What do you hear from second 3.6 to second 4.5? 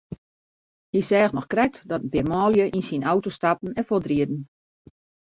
en fuortrieden.